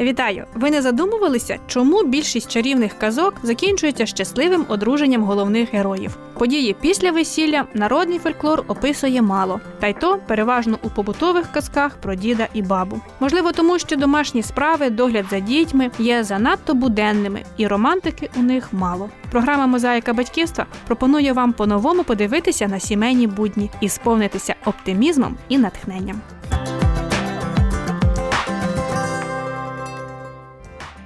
Вітаю! 0.00 0.44
Ви 0.54 0.70
не 0.70 0.82
задумувалися, 0.82 1.58
чому 1.66 2.02
більшість 2.02 2.50
чарівних 2.50 2.98
казок 2.98 3.34
закінчуються 3.42 4.06
щасливим 4.06 4.66
одруженням 4.68 5.22
головних 5.22 5.74
героїв? 5.74 6.16
Події 6.38 6.76
після 6.80 7.10
весілля 7.10 7.64
народний 7.74 8.18
фольклор 8.18 8.64
описує 8.68 9.22
мало, 9.22 9.60
та 9.80 9.86
й 9.86 9.92
то 9.92 10.18
переважно 10.26 10.78
у 10.82 10.90
побутових 10.90 11.52
казках 11.52 11.96
про 11.96 12.14
діда 12.14 12.48
і 12.54 12.62
бабу. 12.62 13.00
Можливо, 13.20 13.52
тому 13.52 13.78
що 13.78 13.96
домашні 13.96 14.42
справи, 14.42 14.90
догляд 14.90 15.24
за 15.30 15.40
дітьми 15.40 15.90
є 15.98 16.24
занадто 16.24 16.74
буденними, 16.74 17.42
і 17.56 17.66
романтики 17.66 18.30
у 18.36 18.42
них 18.42 18.72
мало. 18.72 19.10
Програма 19.30 19.66
Мозаїка 19.66 20.12
батьківства 20.12 20.66
пропонує 20.86 21.32
вам 21.32 21.52
по-новому 21.52 22.04
подивитися 22.04 22.68
на 22.68 22.80
сімейні 22.80 23.26
будні 23.26 23.70
і 23.80 23.88
сповнитися 23.88 24.54
оптимізмом 24.64 25.36
і 25.48 25.58
натхненням. 25.58 26.20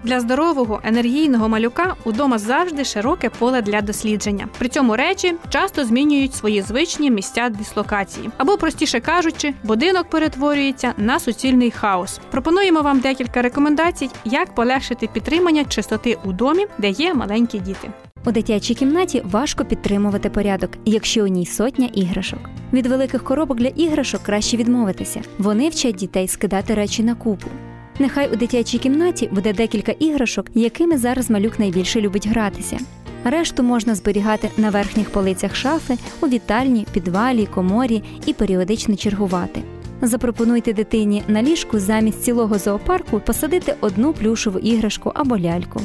Для 0.04 0.20
здорового 0.20 0.80
енергійного 0.84 1.48
малюка 1.48 1.94
удома 2.04 2.38
завжди 2.38 2.84
широке 2.84 3.30
поле 3.30 3.62
для 3.62 3.80
дослідження. 3.80 4.48
При 4.58 4.68
цьому 4.68 4.96
речі 4.96 5.34
часто 5.48 5.84
змінюють 5.84 6.34
свої 6.34 6.62
звичні 6.62 7.10
місця 7.10 7.48
дислокації. 7.48 8.30
Або, 8.38 8.56
простіше 8.56 9.00
кажучи, 9.00 9.54
будинок 9.62 10.10
перетворюється 10.10 10.94
на 10.96 11.20
суцільний 11.20 11.70
хаос. 11.70 12.20
Пропонуємо 12.30 12.80
вам 12.80 13.00
декілька 13.00 13.42
рекомендацій, 13.42 14.10
як 14.24 14.54
полегшити 14.54 15.08
підтримання 15.12 15.64
чистоти 15.64 16.18
у 16.24 16.32
домі, 16.32 16.66
де 16.78 16.90
є 16.90 17.14
маленькі 17.14 17.58
діти. 17.58 17.90
У 18.26 18.32
дитячій 18.32 18.74
кімнаті 18.74 19.22
важко 19.24 19.64
підтримувати 19.64 20.30
порядок, 20.30 20.70
якщо 20.84 21.24
у 21.24 21.26
ній 21.26 21.46
сотня 21.46 21.88
іграшок. 21.94 22.40
Від 22.72 22.86
великих 22.86 23.24
коробок 23.24 23.58
для 23.58 23.68
іграшок 23.68 24.22
краще 24.22 24.56
відмовитися. 24.56 25.22
Вони 25.38 25.68
вчать 25.68 25.94
дітей 25.94 26.28
скидати 26.28 26.74
речі 26.74 27.02
на 27.02 27.14
купу. 27.14 27.48
Нехай 28.00 28.32
у 28.32 28.36
дитячій 28.36 28.78
кімнаті 28.78 29.28
буде 29.32 29.52
декілька 29.52 29.92
іграшок, 29.92 30.46
якими 30.54 30.98
зараз 30.98 31.30
малюк 31.30 31.58
найбільше 31.58 32.00
любить 32.00 32.26
гратися. 32.26 32.78
Решту 33.24 33.62
можна 33.62 33.94
зберігати 33.94 34.50
на 34.56 34.70
верхніх 34.70 35.10
полицях 35.10 35.56
шафи, 35.56 35.98
у 36.20 36.28
вітальні, 36.28 36.86
підвалі, 36.92 37.46
коморі 37.46 38.02
і 38.26 38.32
періодично 38.32 38.96
чергувати. 38.96 39.62
Запропонуйте 40.02 40.72
дитині 40.72 41.22
на 41.28 41.42
ліжку 41.42 41.78
замість 41.78 42.22
цілого 42.22 42.58
зоопарку 42.58 43.20
посадити 43.20 43.74
одну 43.80 44.12
плюшову 44.12 44.58
іграшку 44.58 45.12
або 45.14 45.38
ляльку. 45.38 45.80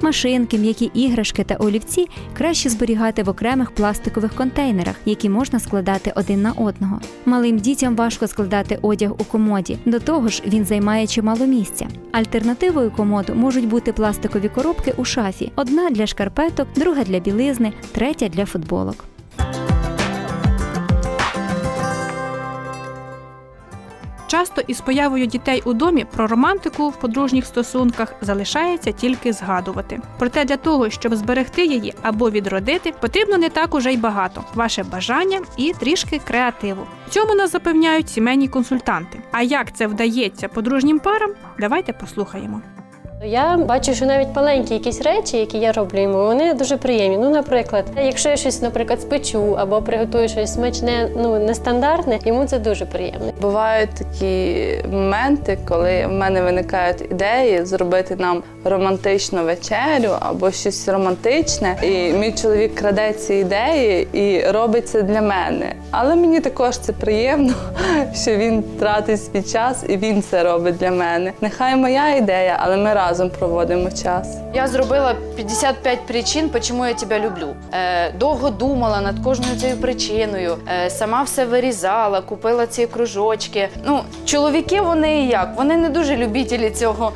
Машинки, 0.00 0.58
м'які 0.58 0.90
іграшки 0.94 1.44
та 1.44 1.54
олівці 1.54 2.06
краще 2.36 2.68
зберігати 2.68 3.22
в 3.22 3.28
окремих 3.28 3.70
пластикових 3.70 4.34
контейнерах, 4.34 4.94
які 5.04 5.28
можна 5.28 5.60
складати 5.60 6.12
один 6.16 6.42
на 6.42 6.52
одного. 6.52 7.00
Малим 7.26 7.58
дітям 7.58 7.96
важко 7.96 8.26
складати 8.26 8.78
одяг 8.82 9.12
у 9.12 9.24
комоді, 9.24 9.78
до 9.84 10.00
того 10.00 10.28
ж 10.28 10.42
він 10.46 10.64
займає 10.64 11.06
чимало 11.06 11.46
місця. 11.46 11.88
Альтернативою 12.12 12.90
комоду 12.90 13.34
можуть 13.34 13.68
бути 13.68 13.92
пластикові 13.92 14.48
коробки 14.48 14.94
у 14.96 15.04
шафі: 15.04 15.52
одна 15.56 15.90
для 15.90 16.06
шкарпеток, 16.06 16.68
друга 16.76 17.04
для 17.04 17.18
білизни, 17.18 17.72
третя 17.92 18.28
для 18.28 18.46
футболок. 18.46 19.04
Часто 24.28 24.62
із 24.66 24.80
появою 24.80 25.26
дітей 25.26 25.62
у 25.64 25.72
домі 25.72 26.04
про 26.04 26.26
романтику 26.26 26.88
в 26.88 26.96
подружніх 26.96 27.46
стосунках 27.46 28.14
залишається 28.20 28.92
тільки 28.92 29.32
згадувати. 29.32 30.00
Проте 30.18 30.44
для 30.44 30.56
того, 30.56 30.90
щоб 30.90 31.14
зберегти 31.14 31.64
її 31.64 31.94
або 32.02 32.30
відродити, 32.30 32.92
потрібно 33.00 33.38
не 33.38 33.48
так 33.48 33.74
уже 33.74 33.92
й 33.92 33.96
багато 33.96 34.44
ваше 34.54 34.82
бажання 34.82 35.40
і 35.56 35.72
трішки 35.72 36.20
креативу. 36.26 36.86
В 37.06 37.10
цьому 37.10 37.34
нас 37.34 37.50
запевняють 37.50 38.10
сімейні 38.10 38.48
консультанти. 38.48 39.18
А 39.32 39.42
як 39.42 39.76
це 39.76 39.86
вдається 39.86 40.48
подружнім 40.48 40.98
парам? 40.98 41.30
Давайте 41.58 41.92
послухаємо. 41.92 42.62
Я 43.24 43.56
бачу, 43.56 43.94
що 43.94 44.06
навіть 44.06 44.28
маленькі 44.36 44.74
якісь 44.74 45.02
речі, 45.02 45.36
які 45.36 45.58
я 45.58 45.72
роблю 45.72 46.02
йому, 46.02 46.18
вони 46.18 46.54
дуже 46.54 46.76
приємні. 46.76 47.18
Ну, 47.18 47.30
наприклад, 47.30 47.84
якщо 48.04 48.28
я 48.28 48.36
щось, 48.36 48.62
наприклад, 48.62 49.00
спечу 49.00 49.56
або 49.58 49.82
приготую 49.82 50.28
щось 50.28 50.54
смачне, 50.54 51.08
ну 51.16 51.38
нестандартне, 51.38 52.18
йому 52.24 52.44
це 52.44 52.58
дуже 52.58 52.86
приємно. 52.86 53.32
Бувають 53.40 53.90
такі 53.90 54.64
моменти, 54.92 55.58
коли 55.68 56.06
в 56.06 56.12
мене 56.12 56.42
виникають 56.42 57.00
ідеї 57.00 57.64
зробити 57.64 58.16
нам 58.16 58.42
романтичну 58.64 59.44
вечерю 59.44 60.10
або 60.20 60.50
щось 60.50 60.88
романтичне, 60.88 61.76
і 61.82 62.12
мій 62.12 62.32
чоловік 62.32 62.74
краде 62.74 63.12
ці 63.12 63.34
ідеї 63.34 64.08
і 64.12 64.50
робить 64.50 64.88
це 64.88 65.02
для 65.02 65.20
мене. 65.20 65.74
Але 65.90 66.16
мені 66.16 66.40
також 66.40 66.78
це 66.78 66.92
приємно, 66.92 67.54
що 68.14 68.36
він 68.36 68.62
тратить 68.62 69.24
свій 69.24 69.42
час 69.42 69.84
і 69.88 69.96
він 69.96 70.22
це 70.22 70.42
робить 70.42 70.76
для 70.76 70.90
мене. 70.90 71.32
Нехай 71.40 71.76
моя 71.76 72.14
ідея, 72.14 72.56
але 72.62 72.76
ми 72.76 72.94
разом 72.94 73.07
проводимо 73.30 73.90
час. 73.90 74.36
Я 74.54 74.68
зробила 74.68 75.14
55 75.36 76.06
причин, 76.06 76.50
чому 76.60 76.86
я 76.86 76.94
тебе 76.94 77.20
люблю. 77.20 77.54
Е, 77.72 78.12
довго 78.12 78.50
думала 78.50 79.00
над 79.00 79.18
кожною 79.24 79.56
цією 79.56 79.76
причиною, 79.76 80.56
е, 80.84 80.90
сама 80.90 81.22
все 81.22 81.44
вирізала, 81.44 82.20
купила 82.20 82.66
ці 82.66 82.86
кружочки. 82.86 83.68
Ну, 83.84 84.00
чоловіки 84.24 84.80
вони 84.80 85.26
як? 85.26 85.56
Вони 85.56 85.76
не 85.76 85.88
дуже 85.88 86.16
любітелі 86.16 86.70
цього. 86.70 87.12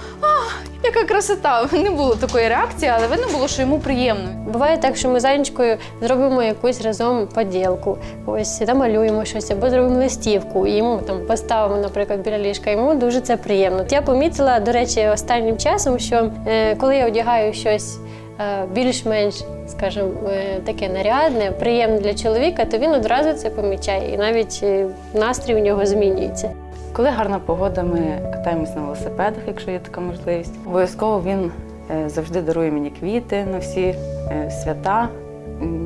Яка 0.94 1.06
красота! 1.06 1.68
Не 1.72 1.90
було 1.90 2.14
такої 2.14 2.48
реакції, 2.48 2.92
але 2.96 3.06
видно 3.06 3.26
було, 3.32 3.48
що 3.48 3.62
йому 3.62 3.78
приємно. 3.78 4.28
Буває 4.52 4.78
так, 4.78 4.96
що 4.96 5.08
ми 5.08 5.20
з 5.20 5.24
Анечкою 5.24 5.76
зробимо 6.02 6.42
якусь 6.42 6.82
разом 6.82 7.28
поділку, 7.34 7.98
ось 8.26 8.60
намалюємо 8.60 9.24
щось 9.24 9.50
або 9.50 9.70
зробимо 9.70 9.98
листівку, 9.98 10.66
і 10.66 10.76
йому 10.76 10.98
там 11.06 11.26
поставимо, 11.26 11.80
наприклад, 11.82 12.20
біля 12.20 12.38
ліжка. 12.38 12.70
Йому 12.70 12.94
дуже 12.94 13.20
це 13.20 13.36
приємно. 13.36 13.84
Я 13.90 14.02
помітила, 14.02 14.60
до 14.60 14.72
речі, 14.72 15.06
останнім 15.06 15.58
часом, 15.58 15.98
що 15.98 16.30
е, 16.46 16.76
коли 16.76 16.96
я 16.96 17.06
одягаю 17.06 17.52
щось 17.52 17.98
е, 18.40 18.66
більш-менш, 18.72 19.34
скажімо, 19.68 20.10
е, 20.28 20.60
таке 20.64 20.88
нарядне, 20.88 21.50
приємне 21.50 21.98
для 21.98 22.14
чоловіка, 22.14 22.64
то 22.64 22.78
він 22.78 22.90
одразу 22.90 23.32
це 23.32 23.50
помічає, 23.50 24.14
і 24.14 24.16
навіть 24.16 24.60
е, 24.62 24.86
настрій 25.14 25.54
у 25.54 25.58
нього 25.58 25.86
змінюється. 25.86 26.50
Коли 26.92 27.08
гарна 27.08 27.38
погода, 27.38 27.82
ми 27.82 28.18
катаємось 28.32 28.74
на 28.76 28.82
велосипедах, 28.82 29.42
якщо 29.46 29.70
є 29.70 29.78
така 29.78 30.00
можливість. 30.00 30.54
Обов'язково 30.66 31.22
він 31.22 31.52
е, 31.90 32.08
завжди 32.08 32.42
дарує 32.42 32.70
мені 32.70 32.90
квіти 32.90 33.44
на 33.44 33.58
всі 33.58 33.80
е, 33.80 34.50
свята. 34.62 35.08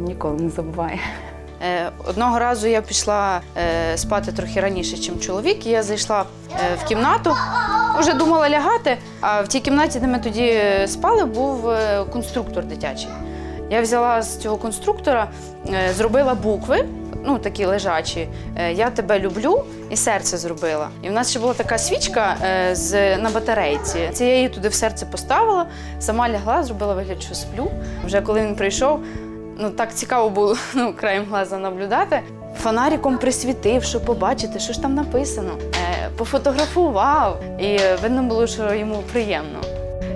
Ніколи 0.06 0.40
не 0.40 0.50
забуває. 0.50 0.98
Е, 1.62 1.90
Одного 2.08 2.38
разу 2.38 2.68
я 2.68 2.82
пішла 2.82 3.40
спати 3.96 4.32
трохи 4.32 4.60
раніше, 4.60 4.96
ніж 4.96 5.26
чоловік. 5.26 5.66
і 5.66 5.70
Я 5.70 5.82
зайшла 5.82 6.24
в 6.82 6.84
кімнату, 6.88 7.34
вже 7.98 8.12
думала 8.14 8.50
лягати. 8.50 8.96
А 9.20 9.40
в 9.40 9.48
тій 9.48 9.60
кімнаті, 9.60 10.00
де 10.00 10.06
ми 10.06 10.18
тоді 10.18 10.60
спали, 10.86 11.24
був 11.24 11.68
конструктор 12.12 12.64
дитячий. 12.64 13.08
Я 13.70 13.82
взяла 13.82 14.22
з 14.22 14.38
цього 14.38 14.56
конструктора, 14.56 15.28
зробила 15.94 16.34
букви, 16.34 16.84
ну 17.24 17.38
такі 17.38 17.64
лежачі. 17.64 18.28
е, 18.56 18.72
Я 18.72 18.90
тебе 18.90 19.18
люблю 19.20 19.62
і 19.90 19.96
серце 19.96 20.36
зробила. 20.36 20.88
І 21.02 21.08
в 21.08 21.12
нас 21.12 21.30
ще 21.30 21.38
була 21.40 21.54
така 21.54 21.78
свічка 21.78 22.36
е, 22.42 22.74
з, 22.74 23.16
на 23.16 23.30
батарейці. 23.30 23.98
Це 24.12 24.26
я 24.28 24.34
її 24.36 24.48
туди 24.48 24.68
в 24.68 24.74
серце 24.74 25.06
поставила, 25.06 25.66
сама 26.00 26.28
лягла, 26.28 26.62
зробила 26.62 26.94
вигляд, 26.94 27.22
що 27.22 27.34
сплю. 27.34 27.70
Вже 28.04 28.20
коли 28.20 28.40
він 28.40 28.54
прийшов, 28.56 29.00
ну 29.58 29.70
так 29.70 29.94
цікаво 29.94 30.30
було 30.30 30.56
ну, 30.74 30.94
краєм 31.00 31.24
глаза 31.30 31.58
наблюдати. 31.58 32.20
Фонариком 32.62 33.18
присвітив, 33.18 33.82
щоб 33.84 34.04
побачити, 34.04 34.58
що 34.58 34.72
ж 34.72 34.82
там 34.82 34.94
написано. 34.94 35.50
Е, 35.74 36.08
пофотографував, 36.16 37.40
і 37.60 37.78
видно 38.02 38.22
було, 38.22 38.46
що 38.46 38.74
йому 38.74 39.02
приємно. 39.12 39.58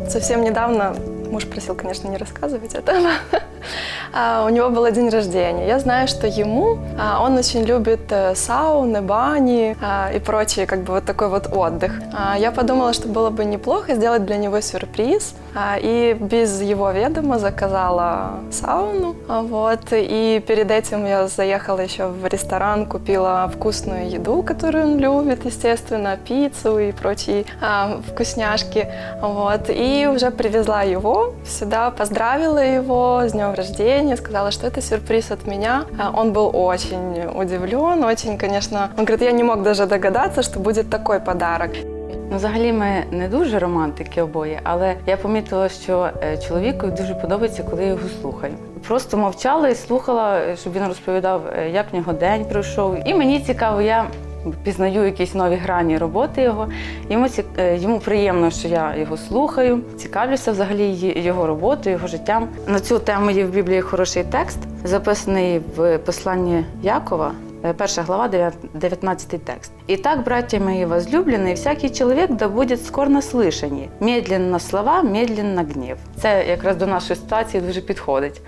Совсем 0.09 0.43
недавно 0.43 0.95
муж 1.31 1.47
просил, 1.47 1.75
конечно, 1.75 2.09
не 2.09 2.17
рассказывать 2.17 2.75
этого. 2.75 3.11
А, 4.13 4.45
У 4.47 4.49
него 4.49 4.71
был 4.71 4.91
день 4.91 5.09
рождения. 5.11 5.69
Я 5.69 5.79
знаю, 5.79 6.09
что 6.09 6.27
ему 6.27 6.79
а, 6.99 7.23
он 7.23 7.37
очень 7.37 7.63
любит 7.63 8.11
э, 8.11 8.35
сауны, 8.35 9.03
бани 9.03 9.77
а, 9.81 10.11
и 10.13 10.19
прочие, 10.19 10.67
как 10.67 10.81
бы 10.81 10.95
вот 10.95 11.05
такой 11.05 11.29
вот 11.29 11.53
отдых. 11.53 11.93
Я 12.39 12.51
подумала, 12.51 12.93
что 12.93 13.07
было 13.07 13.31
бы 13.31 13.45
неплохо 13.45 13.95
сделать 13.95 14.25
для 14.25 14.37
него 14.37 14.61
сюрприз. 14.61 15.35
А, 15.55 15.79
И 15.81 16.15
без 16.15 16.61
его 16.61 16.91
ведома 16.91 17.39
заказала 17.39 18.41
сауну. 18.51 19.17
А, 19.29 19.43
Вот. 19.43 19.81
И 19.93 20.43
перед 20.47 20.71
этим 20.71 21.07
я 21.07 21.27
заехала 21.29 21.81
еще 21.81 22.09
в 22.09 22.27
ресторан, 22.27 22.87
купила 22.87 23.51
вкусную 23.55 24.11
еду, 24.11 24.43
которую 24.43 24.85
он 24.85 24.99
любит, 24.99 25.45
естественно, 25.45 26.17
пиццу 26.17 26.79
и 26.79 26.93
прочие 26.93 27.45
а, 27.61 28.01
вкусняшки. 28.09 28.89
Вот. 29.21 29.69
И 29.69 30.09
уже 30.13 30.31
привезла 30.31 30.83
его 30.83 31.35
сюда, 31.47 31.91
поздравила 31.91 32.59
его 32.59 33.23
с 33.27 33.33
днем 33.33 33.55
рождения, 33.55 34.17
сказала, 34.17 34.51
что 34.51 34.67
это 34.67 34.81
сюрприз 34.81 35.31
от 35.31 35.47
меня. 35.47 35.85
Он 36.15 36.33
был 36.33 36.51
очень 36.55 37.25
удивлен, 37.35 38.05
очень, 38.05 38.39
конечно, 38.39 38.91
он 38.97 39.05
говорит, 39.05 39.23
я 39.23 39.33
не 39.33 39.43
мог 39.43 39.63
даже 39.63 39.87
догадаться, 39.87 40.43
что 40.43 40.61
будет 40.61 40.91
такой 40.91 41.21
подарок. 41.21 41.71
Ну, 42.31 42.37
взагалі, 42.37 42.73
ми 42.73 43.05
не 43.11 43.29
дуже 43.29 43.59
романтики 43.59 44.23
обоє, 44.23 44.61
але 44.63 44.95
я 45.07 45.17
помітила, 45.17 45.69
що 45.69 46.09
е, 46.23 46.39
чоловіку 46.39 46.87
дуже 46.87 47.15
подобається, 47.15 47.63
коли 47.71 47.83
я 47.83 47.89
його 47.89 48.01
слухаю. 48.21 48.53
Просто 48.89 49.17
мовчала 49.17 49.69
і 49.69 49.75
слухала, 49.75 50.39
е, 50.39 50.57
щоб 50.57 50.73
він 50.73 50.87
розповідав, 50.87 51.43
е, 51.47 51.71
як 51.71 51.87
в 51.93 51.97
нього 51.97 52.13
день 52.13 52.45
пройшов. 52.45 52.97
І 53.07 53.15
мені 53.15 53.41
цікаво, 53.41 53.81
я 53.81 54.05
пізнаю 54.65 55.05
якісь 55.05 55.35
нові 55.35 55.55
грані 55.55 55.99
роботи 55.99 56.43
його. 56.43 56.69
Йому 57.11 57.29
ці- 57.29 57.45
йому 57.75 57.99
приємно, 57.99 58.51
що 58.51 58.69
я 58.69 58.97
його 58.97 59.17
слухаю, 59.17 59.81
цікавлюся 59.97 60.53
взагалі 60.53 61.13
його 61.25 61.47
роботою, 61.47 61.97
його 61.97 62.09
життям. 62.09 62.49
На 62.67 62.81
цю 62.81 62.99
тему 62.99 63.31
є 63.31 63.45
в 63.45 63.51
Біблії 63.51 63.81
хороший 63.81 64.25
текст, 64.25 64.59
записаний 64.85 65.61
в 65.77 65.99
посланні 65.99 66.65
Якова. 66.83 67.33
Е, 67.65 67.73
Перша 67.73 68.03
глава, 68.03 68.29
19 68.75 69.45
текст. 69.45 69.73
«Итак, 69.89 70.25
братья 70.25 70.61
мои 70.61 70.87
возлюбленные, 70.87 71.55
всякий 71.55 71.91
чоловік 71.91 72.33
да 72.33 72.49
будет 72.49 72.87
скор 72.87 73.09
на 73.09 73.21
слышанні, 73.21 73.89
медленно 74.01 74.59
слова, 74.59 75.03
медленно 75.03 75.65
гнів». 75.75 75.97
Це 76.17 76.47
якраз 76.49 76.77
до 76.77 76.87
нашої 76.87 77.21
ситуації 77.21 77.63
дуже 77.63 77.81
підходить. 77.81 78.43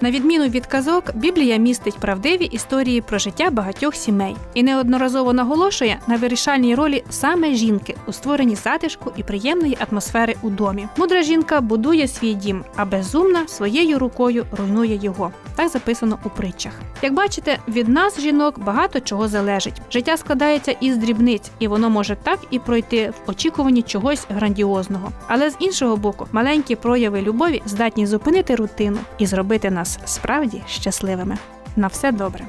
На 0.00 0.10
відміну 0.10 0.48
від 0.48 0.66
казок, 0.66 1.04
Біблія 1.14 1.56
містить 1.56 1.98
правдиві 1.98 2.44
історії 2.44 3.00
про 3.00 3.18
життя 3.18 3.50
багатьох 3.50 3.94
сімей 3.94 4.36
і 4.54 4.62
неодноразово 4.62 5.32
наголошує 5.32 5.98
на 6.06 6.16
вирішальній 6.16 6.74
ролі 6.74 7.04
саме 7.10 7.54
жінки 7.54 7.96
у 8.06 8.12
створенні 8.12 8.54
затишку 8.54 9.12
і 9.16 9.22
приємної 9.22 9.78
атмосфери 9.90 10.34
у 10.42 10.50
домі. 10.50 10.88
Мудра 10.96 11.22
жінка 11.22 11.60
будує 11.60 12.08
свій 12.08 12.34
дім, 12.34 12.64
а 12.76 12.84
безумна 12.84 13.48
своєю 13.48 13.98
рукою 13.98 14.46
руйнує 14.58 15.00
його. 15.02 15.32
Так 15.56 15.68
записано 15.68 16.18
у 16.24 16.28
притчах. 16.28 16.72
Як 17.02 17.14
бачите, 17.14 17.58
від 17.68 17.88
нас, 17.88 18.20
жінок, 18.20 18.58
багато 18.58 19.00
чого 19.00 19.28
залежить. 19.28 19.82
Життя 19.90 20.16
складається 20.16 20.72
із 20.80 20.96
дрібниць, 20.96 21.50
і 21.58 21.68
воно 21.68 21.90
може 21.90 22.16
так 22.22 22.38
і 22.50 22.58
пройти 22.58 23.10
в 23.10 23.30
очікуванні 23.30 23.82
чогось 23.82 24.26
грандіозного. 24.28 25.12
Але 25.26 25.50
з 25.50 25.56
іншого 25.58 25.96
боку, 25.96 26.28
маленькі 26.32 26.76
прояви 26.76 27.22
любові 27.22 27.62
здатні 27.66 28.06
зупинити 28.06 28.54
рутину 28.54 28.98
і 29.18 29.26
зробити 29.26 29.70
нас 29.70 29.98
справді 30.04 30.62
щасливими. 30.68 31.38
На 31.76 31.86
все 31.86 32.12
добре. 32.12 32.44